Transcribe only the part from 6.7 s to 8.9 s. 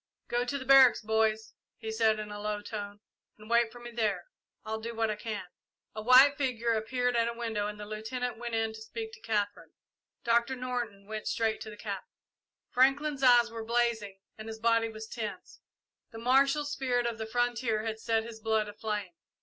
appeared at a window and the Lieutenant went in to